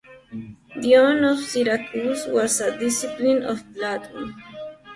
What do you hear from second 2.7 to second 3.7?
disciple of